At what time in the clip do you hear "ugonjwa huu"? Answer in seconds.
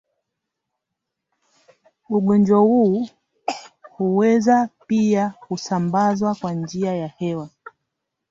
2.09-3.07